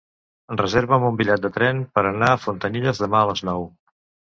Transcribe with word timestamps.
Reserva'm 0.61 1.05
un 1.09 1.19
bitllet 1.19 1.43
de 1.43 1.51
tren 1.59 1.83
per 1.99 2.05
anar 2.13 2.33
a 2.33 2.41
Fontanilles 2.47 3.05
demà 3.05 3.23
a 3.23 3.31
les 3.35 3.47
nou. 3.53 3.71